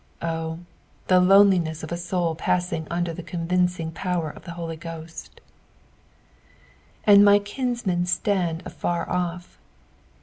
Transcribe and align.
Oh, 0.23 0.61
the 1.05 1.19
lone 1.19 1.51
liness 1.51 1.83
of 1.83 1.91
a 1.91 1.95
soul 1.95 2.33
passing 2.33 2.87
under 2.89 3.13
the 3.13 3.21
convincing 3.21 3.91
power 3.91 4.31
of 4.31 4.45
the 4.45 4.53
Holy 4.53 4.75
Ghost 4.75 5.39
1" 7.03 7.03
Arid 7.17 7.21
my 7.23 7.37
Icintnien 7.37 8.01
ttajid 8.05 8.65
afar 8.65 9.07
off.''' 9.07 9.59